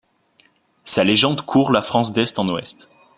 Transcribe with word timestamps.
Sa 0.83 1.03
légende 1.03 1.41
court 1.43 1.71
la 1.71 1.83
France 1.83 2.11
d'Est 2.11 2.39
en 2.39 2.49
Ouest. 2.49 2.89